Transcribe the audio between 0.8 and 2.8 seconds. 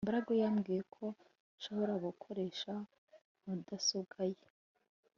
ko nshobora gukoresha